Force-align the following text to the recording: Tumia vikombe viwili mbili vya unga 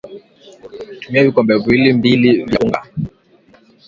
Tumia 0.99 1.23
vikombe 1.23 1.57
viwili 1.57 1.93
mbili 1.93 2.43
vya 2.43 2.59
unga 2.59 2.87